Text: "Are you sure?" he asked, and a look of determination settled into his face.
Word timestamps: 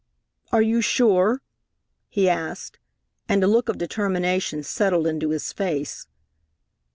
"Are 0.51 0.63
you 0.63 0.81
sure?" 0.81 1.43
he 2.09 2.27
asked, 2.27 2.79
and 3.29 3.43
a 3.43 3.47
look 3.47 3.69
of 3.69 3.77
determination 3.77 4.63
settled 4.63 5.05
into 5.05 5.29
his 5.29 5.53
face. 5.53 6.07